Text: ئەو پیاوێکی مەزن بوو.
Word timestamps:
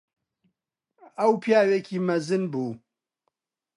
ئەو 1.19 1.31
پیاوێکی 1.43 1.97
مەزن 2.07 2.43
بوو. 2.51 2.71